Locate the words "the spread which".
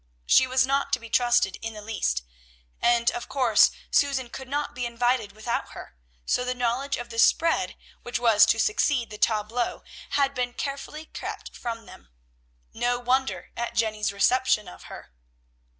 7.11-8.17